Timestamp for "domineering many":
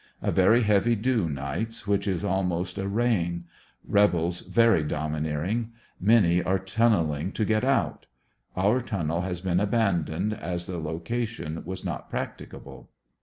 4.83-6.41